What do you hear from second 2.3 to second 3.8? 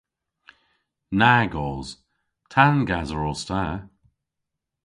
Tangaser os ta.